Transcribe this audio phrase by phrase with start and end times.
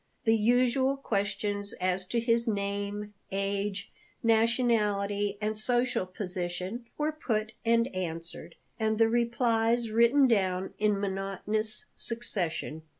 [0.23, 3.91] The usual questions as to his name, age,
[4.23, 11.85] nationality, and social position were put and answered, and the replies written down in monotonous
[11.95, 12.81] succession.